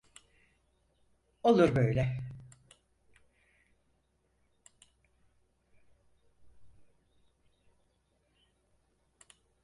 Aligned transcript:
Olur 1.43 1.75
böyle. 1.75 2.19